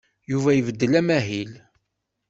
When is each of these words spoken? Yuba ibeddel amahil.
Yuba 0.31 0.49
ibeddel 0.59 0.93
amahil. 0.99 1.51